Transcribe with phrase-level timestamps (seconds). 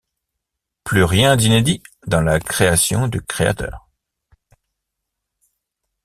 [0.83, 3.87] Plus rien d’inédit dans la création du créateur!